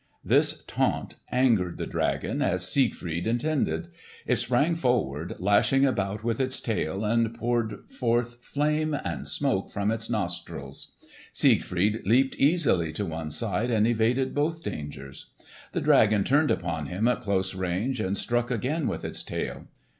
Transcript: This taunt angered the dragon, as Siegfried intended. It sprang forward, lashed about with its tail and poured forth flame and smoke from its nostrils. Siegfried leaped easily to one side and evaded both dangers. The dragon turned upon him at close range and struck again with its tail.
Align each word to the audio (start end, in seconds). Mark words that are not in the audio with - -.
This 0.25 0.63
taunt 0.65 1.17
angered 1.31 1.77
the 1.77 1.85
dragon, 1.85 2.41
as 2.41 2.67
Siegfried 2.67 3.27
intended. 3.27 3.89
It 4.25 4.37
sprang 4.37 4.73
forward, 4.75 5.35
lashed 5.37 5.73
about 5.73 6.23
with 6.23 6.39
its 6.39 6.59
tail 6.59 7.05
and 7.05 7.35
poured 7.35 7.87
forth 7.91 8.43
flame 8.43 8.95
and 8.95 9.27
smoke 9.27 9.69
from 9.69 9.91
its 9.91 10.09
nostrils. 10.09 10.95
Siegfried 11.33 12.01
leaped 12.07 12.35
easily 12.37 12.91
to 12.93 13.05
one 13.05 13.29
side 13.29 13.69
and 13.69 13.85
evaded 13.85 14.33
both 14.33 14.63
dangers. 14.63 15.29
The 15.71 15.81
dragon 15.81 16.23
turned 16.23 16.49
upon 16.49 16.87
him 16.87 17.07
at 17.07 17.21
close 17.21 17.53
range 17.53 17.99
and 17.99 18.17
struck 18.17 18.49
again 18.49 18.87
with 18.87 19.05
its 19.05 19.21
tail. 19.21 19.67